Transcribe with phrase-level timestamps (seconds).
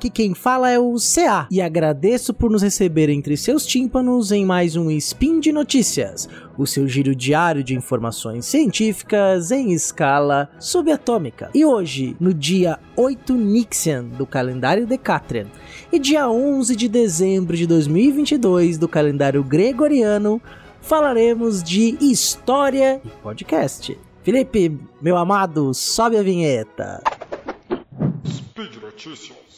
[0.00, 4.46] Aqui quem fala é o CA e agradeço por nos receber entre seus tímpanos em
[4.46, 11.50] mais um Spin de Notícias, o seu giro diário de informações científicas em escala subatômica.
[11.54, 15.48] E hoje, no dia 8 Nixian do calendário Decatrian
[15.92, 20.40] e dia 11 de dezembro de 2022 do calendário gregoriano,
[20.80, 23.98] falaremos de história e podcast.
[24.22, 27.02] Felipe, meu amado, sobe a vinheta.
[28.24, 29.49] Speed Notícias.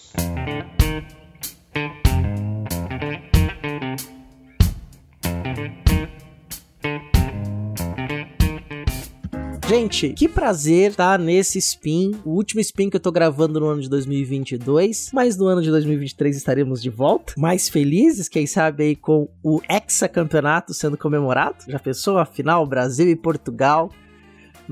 [9.72, 13.80] Gente, que prazer estar nesse spin, o último spin que eu tô gravando no ano
[13.80, 18.94] de 2022, mas no ano de 2023 estaremos de volta, mais felizes, quem sabe aí
[18.94, 21.64] com o hexacampeonato sendo comemorado.
[21.66, 23.90] Já pensou a final Brasil e Portugal?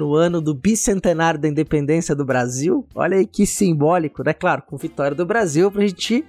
[0.00, 2.86] No ano do bicentenário da independência do Brasil.
[2.94, 4.32] Olha aí que simbólico, né?
[4.32, 6.24] Claro, com vitória do Brasil pra gente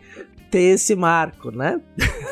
[0.51, 1.81] ter esse marco, né?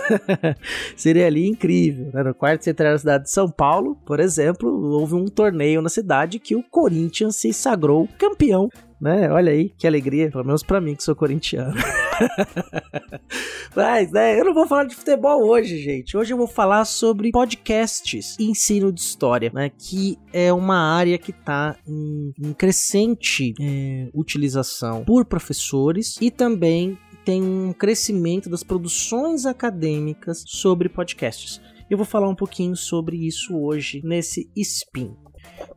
[0.96, 2.12] Seria ali incrível.
[2.14, 2.22] Né?
[2.22, 6.38] No quarto centenário da cidade de São Paulo, por exemplo, houve um torneio na cidade
[6.38, 8.70] que o Corinthians se sagrou campeão.
[9.00, 9.32] Né?
[9.32, 11.74] Olha aí que alegria, pelo menos para mim que sou corintiano.
[13.74, 16.18] Mas, né, eu não vou falar de futebol hoje, gente.
[16.18, 19.70] Hoje eu vou falar sobre podcasts e ensino de história, né?
[19.70, 26.98] Que é uma área que está em, em, crescente é, utilização por professores e também
[27.30, 31.62] tem um crescimento das produções acadêmicas sobre podcasts.
[31.88, 35.16] Eu vou falar um pouquinho sobre isso hoje nesse spin.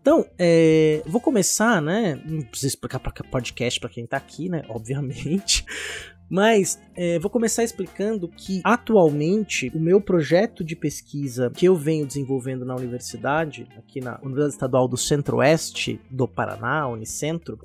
[0.01, 2.19] Então, é, vou começar, né?
[2.25, 4.63] Não preciso explicar para podcast para quem tá aqui, né?
[4.71, 5.63] Obviamente.
[6.33, 12.07] Mas é, vou começar explicando que atualmente o meu projeto de pesquisa que eu venho
[12.07, 17.59] desenvolvendo na universidade, aqui na Universidade Estadual do Centro-Oeste do Paraná, Unicentro,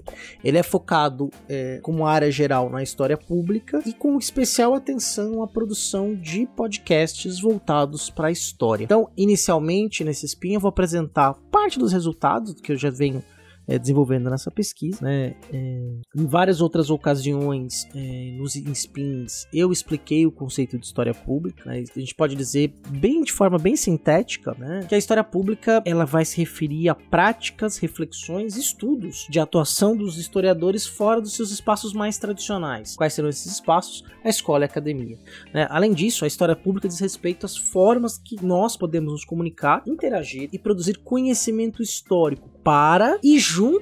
[0.43, 5.47] ele é focado é, como área geral na história pública e com especial atenção à
[5.47, 8.83] produção de podcasts voltados para a história.
[8.83, 13.23] Então, inicialmente nesse spin eu vou apresentar parte dos resultados que eu já venho
[13.67, 14.99] é, desenvolvendo nessa pesquisa.
[15.01, 15.35] Né?
[15.51, 21.63] É, em várias outras ocasiões, é, nos spins, eu expliquei o conceito de história pública.
[21.65, 21.83] Né?
[21.95, 24.85] A gente pode dizer bem de forma bem sintética, né?
[24.87, 30.17] que a história pública ela vai se referir a práticas, reflexões, estudos de atuação dos
[30.17, 32.95] historiadores fora dos seus espaços mais tradicionais.
[32.95, 34.03] Quais serão esses espaços?
[34.23, 35.17] A escola e a academia.
[35.53, 35.67] Né?
[35.69, 40.49] Além disso, a história pública diz respeito às formas que nós podemos nos comunicar, interagir
[40.51, 43.39] e produzir conhecimento histórico para e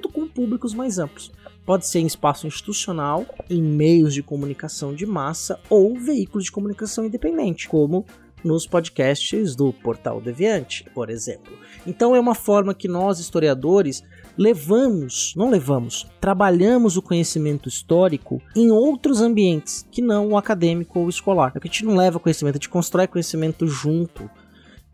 [0.08, 1.30] com públicos mais amplos.
[1.64, 7.04] Pode ser em espaço institucional, em meios de comunicação de massa ou veículos de comunicação
[7.04, 8.06] independente, como
[8.44, 11.52] nos podcasts do Portal Deviante, por exemplo.
[11.86, 14.04] Então é uma forma que nós historiadores
[14.38, 21.08] levamos, não levamos, trabalhamos o conhecimento histórico em outros ambientes que não o acadêmico ou
[21.08, 21.52] escolar.
[21.54, 24.30] É que a gente não leva conhecimento, a gente constrói conhecimento junto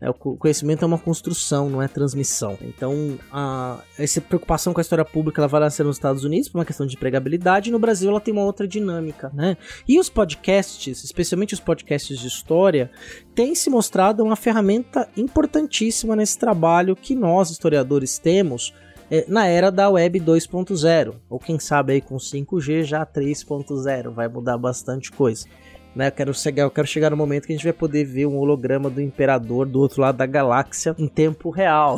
[0.09, 2.57] o conhecimento é uma construção, não é transmissão.
[2.61, 6.57] Então, a, essa preocupação com a história pública ela vai nascer nos Estados Unidos por
[6.57, 9.55] uma questão de empregabilidade, e no Brasil ela tem uma outra dinâmica, né?
[9.87, 12.91] E os podcasts, especialmente os podcasts de história,
[13.33, 18.73] têm se mostrado uma ferramenta importantíssima nesse trabalho que nós, historiadores, temos
[19.09, 24.27] é, na era da web 2.0, ou quem sabe aí com 5G já 3.0, vai
[24.27, 25.45] mudar bastante coisa.
[25.95, 28.25] Né, eu, quero chegar, eu quero chegar no momento que a gente vai poder ver
[28.25, 31.97] um holograma do imperador do outro lado da galáxia em tempo real.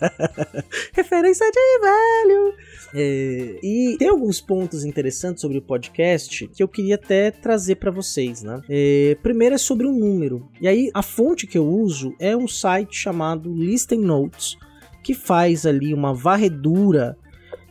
[0.92, 2.54] Referência de velho!
[2.94, 7.90] É, e tem alguns pontos interessantes sobre o podcast que eu queria até trazer para
[7.90, 8.60] vocês, né?
[8.68, 10.48] É, primeiro é sobre o um número.
[10.60, 14.56] E aí a fonte que eu uso é um site chamado Listen Notes,
[15.02, 17.16] que faz ali uma varredura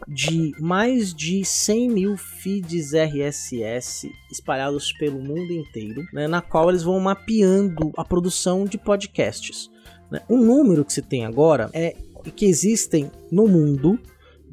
[0.07, 6.83] de mais de 100 mil feeds RSS espalhados pelo mundo inteiro, né, na qual eles
[6.83, 9.72] vão mapeando a produção de podcasts.
[10.11, 10.22] Né.
[10.29, 11.96] O número que se tem agora é
[12.35, 13.99] que existem no mundo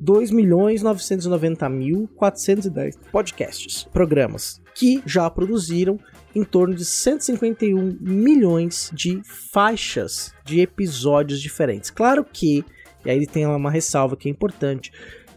[0.02, 5.98] 2.990.410 podcasts, programas, que já produziram
[6.34, 11.88] em torno de 151 milhões de faixas de episódios diferentes.
[11.90, 12.64] Claro que,
[13.04, 14.90] e aí tem uma ressalva que é importante,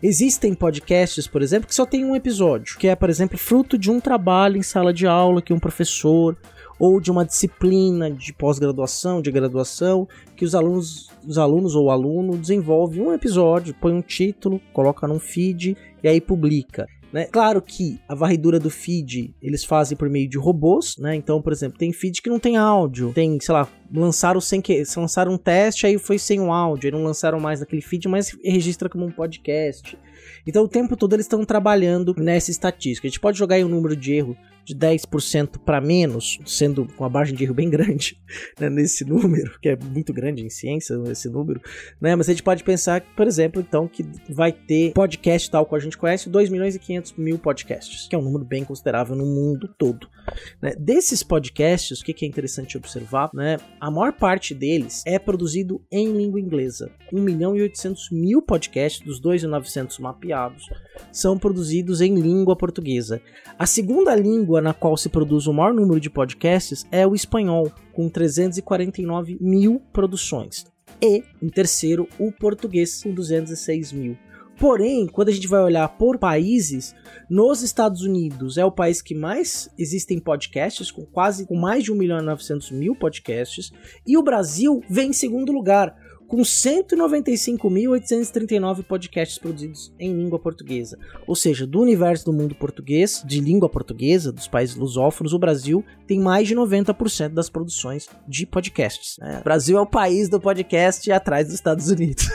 [0.07, 3.89] Existem podcasts, por exemplo, que só tem um episódio, que é, por exemplo, fruto de
[3.89, 6.37] um trabalho em sala de aula que um professor
[6.77, 11.89] ou de uma disciplina de pós-graduação, de graduação, que os alunos, os alunos ou o
[11.89, 16.85] aluno desenvolve um episódio, põe um título, coloca num feed e aí publica.
[17.11, 17.25] Né?
[17.25, 21.15] Claro que a varredura do feed eles fazem por meio de robôs, né?
[21.15, 24.83] Então, por exemplo, tem feed que não tem áudio, tem, sei lá, lançaram sem que
[24.97, 28.35] lançaram um teste, aí foi sem o áudio, aí não lançaram mais naquele feed, mas
[28.43, 29.97] registra como um podcast.
[30.45, 33.07] Então o tempo todo eles estão trabalhando nessa estatística.
[33.07, 37.06] A gente pode jogar aí um número de erro de 10% para menos, sendo com
[37.06, 38.19] a margem de erro bem grande
[38.59, 41.62] né, nesse número, que é muito grande em ciência esse número,
[42.01, 42.15] né?
[42.15, 45.83] Mas a gente pode pensar, por exemplo, então, que vai ter podcast tal qual a
[45.83, 49.25] gente conhece, 2 milhões e 500 mil podcasts, que é um número bem considerável no
[49.25, 50.09] mundo todo.
[50.62, 50.73] Né?
[50.79, 53.57] Desses podcasts, o que é interessante observar, né?
[53.79, 56.91] A maior parte deles é produzido em língua inglesa.
[57.13, 60.67] 1 milhão e 800 mil podcasts, dos 2.900 mapeados,
[61.12, 63.21] são produzidos em língua portuguesa.
[63.57, 67.71] A segunda língua na qual se produz o maior número de podcasts é o espanhol,
[67.93, 70.65] com 349 mil produções.
[71.01, 74.17] E, em terceiro, o português, com 206 mil.
[74.57, 76.95] Porém, quando a gente vai olhar por países,
[77.29, 81.91] nos Estados Unidos é o país que mais existem podcasts, com quase com mais de
[81.91, 83.73] 1 milhão e 900 mil podcasts,
[84.07, 85.93] e o Brasil vem em segundo lugar,
[86.27, 90.98] com 195.839 podcasts produzidos em língua portuguesa.
[91.27, 95.83] Ou seja, do universo do mundo português, de língua portuguesa, dos países lusófonos, o Brasil
[96.07, 99.18] tem mais de 90% das produções de podcasts.
[99.19, 99.39] Né?
[99.42, 102.30] O Brasil é o país do podcast atrás dos Estados Unidos,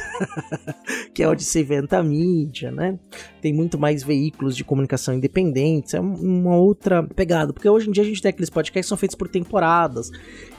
[1.15, 2.99] que é onde se inventa a mídia, né?
[3.41, 8.03] Tem muito mais veículos de comunicação independentes, é uma outra pegada, porque hoje em dia
[8.03, 10.11] a gente tem aqueles podcasts que são feitos por temporadas.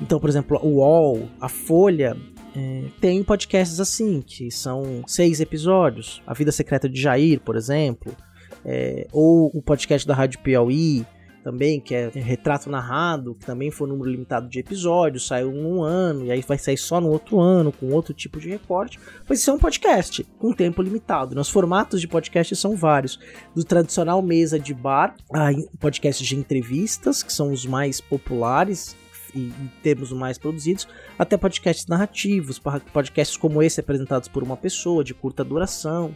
[0.02, 2.16] Então, por exemplo, o UOL, a Folha,
[2.56, 6.22] é, tem podcasts assim, que são seis episódios.
[6.26, 8.16] A Vida Secreta de Jair, por exemplo.
[8.64, 11.06] É, ou o podcast da Rádio Piauí,
[11.44, 15.82] também, que é Retrato Narrado, que também foi um número limitado de episódios, saiu um
[15.82, 19.00] ano, e aí vai sair só no outro ano, com outro tipo de recorte.
[19.28, 21.36] Mas isso é um podcast, com tempo limitado.
[21.36, 23.20] Nos formatos de podcast são vários.
[23.56, 25.50] Do tradicional mesa de bar, a
[25.80, 28.96] podcasts de entrevistas, que são os mais populares,
[29.36, 29.52] e
[29.82, 30.88] termos mais produzidos,
[31.18, 32.60] até podcasts narrativos,
[32.94, 36.16] podcasts como esse apresentados por uma pessoa de curta duração.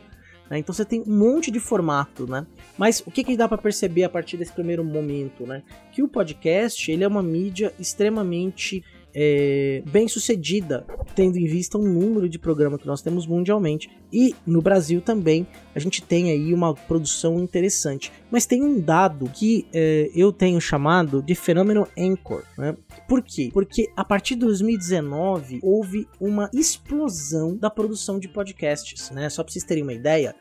[0.50, 0.60] Né?
[0.60, 2.46] Então você tem um monte de formato, né?
[2.78, 5.64] Mas o que, que dá para perceber a partir desse primeiro momento, né?
[5.92, 8.84] Que o podcast ele é uma mídia extremamente
[9.18, 10.86] é, bem sucedida,
[11.16, 13.90] tendo em vista o número de programas que nós temos mundialmente.
[14.12, 18.12] E no Brasil também a gente tem aí uma produção interessante.
[18.30, 22.44] Mas tem um dado que é, eu tenho chamado de fenômeno Anchor.
[22.58, 22.76] Né?
[23.08, 23.50] Por quê?
[23.54, 29.10] Porque a partir de 2019 houve uma explosão da produção de podcasts.
[29.12, 29.30] Né?
[29.30, 30.36] Só para vocês terem uma ideia,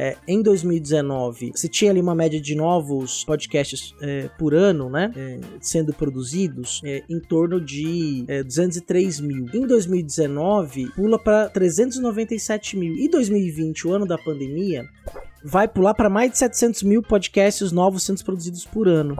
[0.00, 5.12] é, em 2019, se tinha ali uma média de novos podcasts é, por ano, né?
[5.16, 9.46] É, sendo produzidos é, em torno de 203 é, mil.
[9.52, 12.94] Em 2019, pula para 397 mil.
[12.94, 14.88] E 2020, o ano da pandemia,
[15.44, 19.16] vai pular para mais de 700 mil podcasts novos sendo produzidos por ano.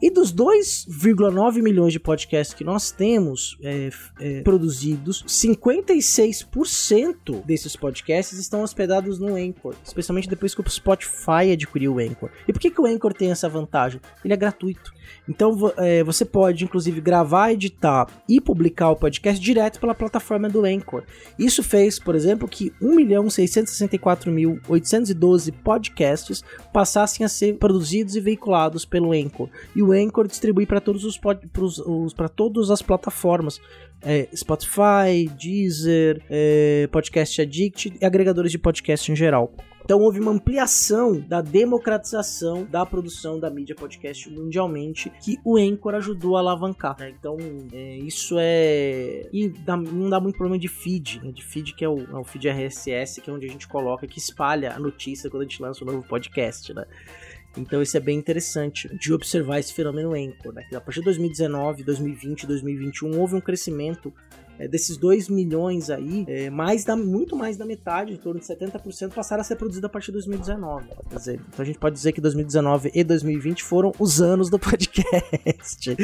[0.00, 3.90] E dos 2,9 milhões de podcasts que nós temos é,
[4.20, 11.94] é, produzidos, 56% desses podcasts estão hospedados no Anchor, especialmente depois que o Spotify adquiriu
[11.94, 12.30] o Anchor.
[12.46, 14.00] E por que, que o Anchor tem essa vantagem?
[14.24, 14.92] Ele é gratuito.
[15.28, 20.64] Então é, você pode, inclusive, gravar, editar e publicar o podcast direto pela plataforma do
[20.64, 21.04] Anchor.
[21.38, 26.42] Isso fez, por exemplo, que 1.664.812 podcasts
[26.72, 29.48] passassem a ser produzidos e veiculados pelo Anchor.
[29.74, 31.18] E o Anchor distribui para todos os
[32.14, 33.60] para todas as plataformas.
[34.04, 39.54] É, Spotify, Deezer, é, Podcast Addict e agregadores de podcast em geral.
[39.84, 45.94] Então houve uma ampliação da democratização da produção da mídia podcast mundialmente que o Anchor
[45.96, 46.96] ajudou a alavancar.
[46.98, 47.12] Né?
[47.18, 47.36] Então
[47.72, 51.32] é, isso é e dá, não dá muito problema de feed, né?
[51.32, 54.06] de feed que é o, é o feed RSS que é onde a gente coloca
[54.06, 56.84] que espalha a notícia quando a gente lança um novo podcast, né?
[57.56, 60.64] Então isso é bem interessante de observar esse fenômeno Anchor, né?
[60.74, 64.12] A partir de 2019, 2020, 2021 houve um crescimento
[64.58, 68.46] é, desses 2 milhões aí, é, mais da, muito mais da metade, em torno de
[68.46, 70.86] 70%, passaram a ser produzidos a partir de 2019.
[71.10, 74.58] Quer dizer, então a gente pode dizer que 2019 e 2020 foram os anos do
[74.60, 75.96] podcast,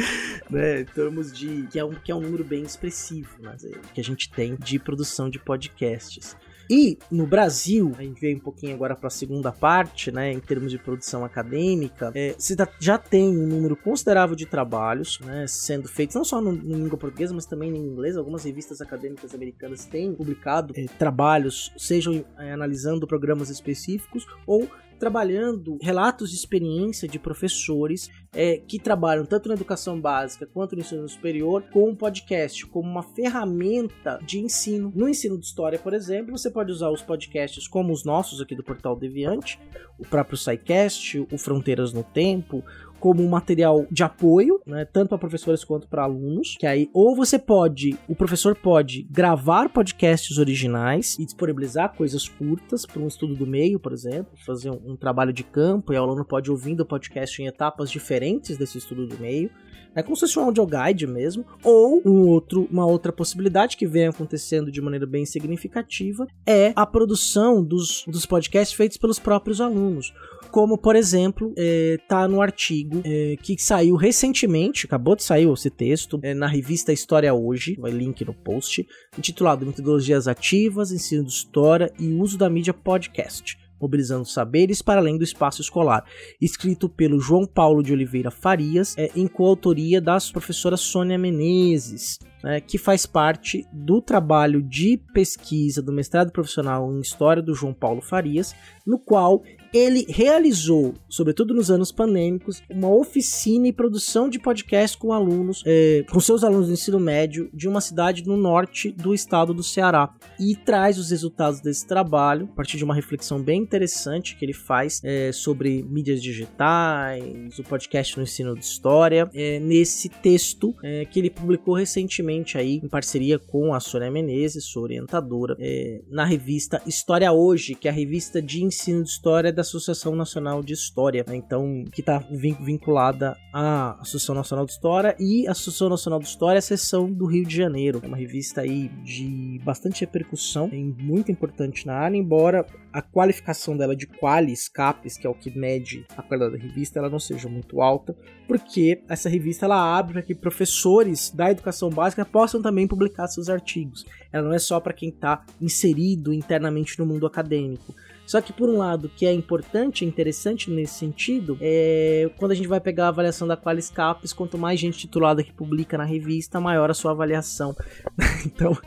[0.49, 0.81] né?
[0.81, 1.67] Em termos de.
[1.71, 3.55] que é um, que é um número bem expressivo, né?
[3.93, 6.35] Que a gente tem de produção de podcasts.
[6.69, 10.39] E no Brasil, a gente veio um pouquinho agora para a segunda parte, né, em
[10.39, 12.35] termos de produção acadêmica, é,
[12.79, 16.97] já tem um número considerável de trabalhos né, sendo feitos, não só no, no língua
[16.97, 18.15] portuguesa, mas também em inglês.
[18.17, 24.69] Algumas revistas acadêmicas americanas têm publicado é, trabalhos, sejam é, analisando programas específicos ou
[24.99, 30.81] trabalhando relatos de experiência de professores é, que trabalham tanto na educação básica quanto no
[30.81, 34.91] ensino superior com o podcast como uma ferramenta de ensino.
[34.95, 38.55] No ensino de história, por exemplo, você pode usar os podcasts como os nossos aqui
[38.55, 39.59] do Portal Deviante,
[39.97, 42.63] o próprio SciCast, o Fronteiras no Tempo,
[42.99, 47.15] como um material de apoio, né, tanto para professores quanto para alunos, que aí ou
[47.15, 53.35] você pode, o professor pode gravar podcasts originais e disponibilizar coisas curtas para um estudo
[53.35, 56.81] do meio, por exemplo, fazer um, um trabalho de campo e o aluno pode ouvindo
[56.81, 59.49] o podcast em etapas diferentes desse estudo do meio.
[59.95, 63.87] É como se fosse um audio guide mesmo, ou um outro, uma outra possibilidade que
[63.87, 69.59] vem acontecendo de maneira bem significativa é a produção dos, dos podcasts feitos pelos próprios
[69.59, 70.13] alunos
[70.51, 75.69] como por exemplo é, tá no artigo é, que saiu recentemente, acabou de sair esse
[75.69, 78.87] texto é, na revista História Hoje, vai link no post,
[79.17, 85.17] intitulado Metodologias Ativas, Ensino de História e Uso da Mídia Podcast mobilizando saberes para além
[85.17, 86.03] do espaço escolar,
[86.41, 92.19] escrito pelo João Paulo de Oliveira Farias, é, em coautoria da professora Sônia Menezes.
[92.41, 97.73] É, que faz parte do trabalho de pesquisa do mestrado profissional em História do João
[97.73, 98.55] Paulo Farias,
[98.87, 99.43] no qual
[99.73, 106.03] ele realizou, sobretudo nos anos pandêmicos, uma oficina e produção de podcast com alunos, é,
[106.09, 110.09] com seus alunos do ensino médio de uma cidade no norte do estado do Ceará.
[110.39, 114.53] E traz os resultados desse trabalho a partir de uma reflexão bem interessante que ele
[114.53, 120.73] faz é, sobre mídias digitais, o podcast no ensino de história, é, nesse texto
[121.11, 126.25] que ele publicou recentemente aí em parceria com a Sônia Menezes, sua orientadora, é, na
[126.25, 130.73] revista História Hoje, que é a revista de ensino de história da Associação Nacional de
[130.73, 131.35] História, né?
[131.35, 136.59] então que está vinculada à Associação Nacional de História e a Associação Nacional de História,
[136.59, 137.99] a seção do Rio de Janeiro.
[138.03, 143.77] É uma revista aí de bastante repercussão, é muito importante na área, embora a qualificação
[143.77, 147.19] dela de qualis, capes, que é o que mede a qualidade da revista, ela não
[147.19, 148.15] seja muito alta,
[148.47, 153.49] porque essa revista ela abre para que professores da educação básica possam também publicar seus
[153.49, 154.05] artigos.
[154.31, 157.93] Ela não é só para quem está inserido internamente no mundo acadêmico.
[158.29, 162.67] Só que por um lado, que é importante, interessante nesse sentido, é quando a gente
[162.67, 166.59] vai pegar a avaliação da Qualis Capes, quanto mais gente titulada que publica na revista,
[166.59, 167.75] maior a sua avaliação.
[168.45, 168.77] então,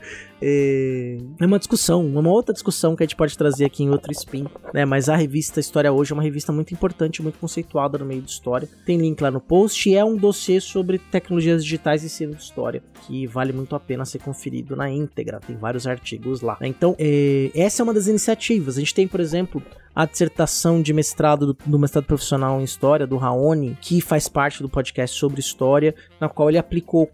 [0.42, 4.10] é, é uma discussão, uma outra discussão que a gente pode trazer aqui em outro
[4.12, 4.84] spin, né?
[4.84, 8.30] Mas a revista História Hoje é uma revista muito importante, muito conceituada no meio de
[8.30, 8.68] história.
[8.84, 12.42] Tem link lá no post e é um dossiê sobre tecnologias digitais e ensino de
[12.42, 15.40] história, que vale muito a pena ser conferido na íntegra.
[15.40, 16.58] Tem vários artigos lá.
[16.62, 18.76] Então, é, essa é uma das iniciativas.
[18.76, 19.62] A gente tem, por exemplo,
[19.94, 24.62] a dissertação de mestrado do, do, mestrado profissional em História, do Raoni, que faz parte
[24.62, 27.10] do podcast sobre História, na qual ele aplicou,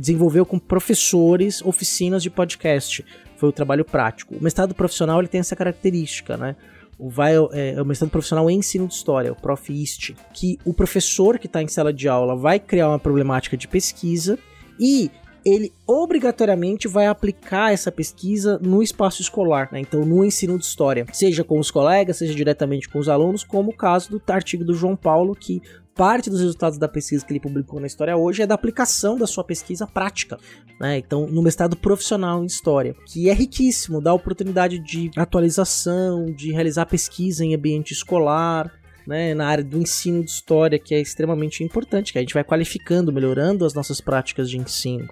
[0.00, 3.04] desenvolveu com professores oficinas de podcast.
[3.36, 4.34] Foi o trabalho prático.
[4.34, 6.56] O mestrado profissional ele tem essa característica, né?
[6.98, 9.72] O, vai, é, é o mestrado profissional em ensino de história, o Prof.
[9.72, 13.66] IST, que o professor que está em sala de aula vai criar uma problemática de
[13.66, 14.38] pesquisa
[14.78, 15.10] e
[15.44, 19.80] ele obrigatoriamente vai aplicar essa pesquisa no espaço escolar, né?
[19.80, 23.70] então no ensino de história, seja com os colegas, seja diretamente com os alunos, como
[23.70, 25.62] o caso do artigo do João Paulo, que
[25.94, 29.26] parte dos resultados da pesquisa que ele publicou na História hoje é da aplicação da
[29.26, 30.38] sua pesquisa prática,
[30.80, 30.98] né?
[30.98, 36.86] Então, no mestrado profissional em História, que é riquíssimo, dá oportunidade de atualização, de realizar
[36.86, 38.72] pesquisa em ambiente escolar,
[39.06, 42.44] né, na área do ensino de história, que é extremamente importante, que a gente vai
[42.44, 45.08] qualificando, melhorando as nossas práticas de ensino.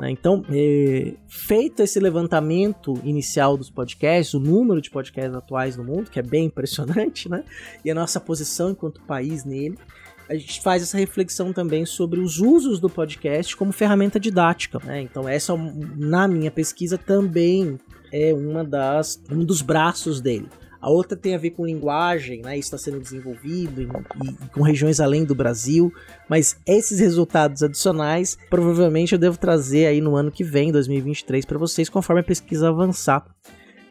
[0.00, 0.10] Né?
[0.10, 6.10] Então, é, feito esse levantamento inicial dos podcasts, o número de podcasts atuais no mundo,
[6.10, 7.44] que é bem impressionante, né?
[7.84, 9.78] e a nossa posição enquanto país nele,
[10.28, 14.78] a gente faz essa reflexão também sobre os usos do podcast como ferramenta didática.
[14.84, 15.00] Né?
[15.02, 17.78] Então, essa, na minha pesquisa, também
[18.12, 20.48] é uma das, um dos braços dele.
[20.80, 22.56] A outra tem a ver com linguagem, né?
[22.56, 25.92] Isso está sendo desenvolvido e, e, com regiões além do Brasil.
[26.28, 31.58] Mas esses resultados adicionais, provavelmente eu devo trazer aí no ano que vem, 2023, para
[31.58, 33.24] vocês, conforme a pesquisa avançar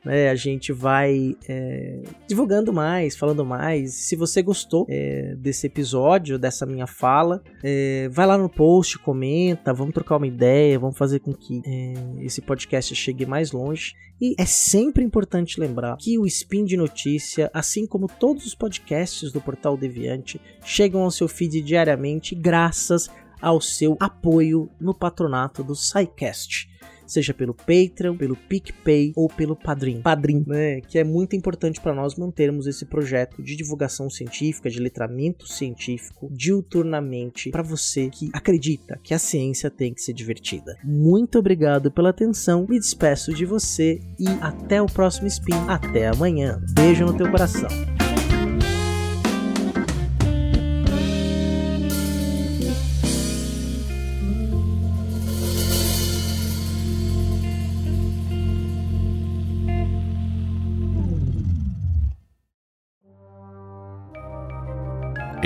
[0.07, 3.93] né, a gente vai é, divulgando mais, falando mais.
[3.93, 9.73] Se você gostou é, desse episódio, dessa minha fala, é, vai lá no post, comenta,
[9.73, 13.93] vamos trocar uma ideia, vamos fazer com que é, esse podcast chegue mais longe.
[14.19, 19.31] E é sempre importante lembrar que o Spin de Notícia, assim como todos os podcasts
[19.31, 23.09] do Portal Deviante, chegam ao seu feed diariamente graças
[23.39, 26.67] ao seu apoio no patronato do SciCast
[27.11, 30.01] seja pelo Patreon, pelo PicPay ou pelo Padrim.
[30.01, 30.81] Padrim, né?
[30.81, 36.29] Que é muito importante para nós mantermos esse projeto de divulgação científica, de letramento científico,
[36.31, 40.77] diuturnamente, para você que acredita que a ciência tem que ser divertida.
[40.83, 45.53] Muito obrigado pela atenção, me despeço de você e até o próximo Spin.
[45.67, 46.61] Até amanhã.
[46.73, 47.96] Beijo no teu coração.